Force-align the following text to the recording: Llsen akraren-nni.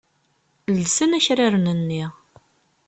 Llsen 0.79 1.11
akraren-nni. 1.17 2.03